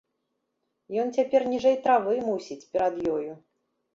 Ён 1.01 1.11
цяпер 1.17 1.41
ніжэй 1.51 1.77
травы, 1.83 2.15
мусіць, 2.31 2.59
перад 2.75 2.95
ёю. 3.17 3.31